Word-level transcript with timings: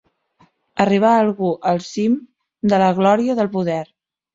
Arribar 0.85 1.11
algú 1.19 1.51
al 1.75 1.85
cim 1.91 2.19
de 2.75 2.85
la 2.87 2.93
glòria, 3.05 3.41
del 3.43 3.57
poder. 3.59 3.83